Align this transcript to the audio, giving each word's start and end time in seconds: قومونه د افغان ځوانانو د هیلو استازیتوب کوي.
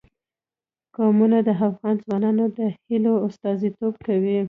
قومونه 0.95 1.37
د 1.47 1.49
افغان 1.67 1.95
ځوانانو 2.03 2.45
د 2.57 2.59
هیلو 2.87 3.13
استازیتوب 3.27 3.93
کوي. 4.05 4.37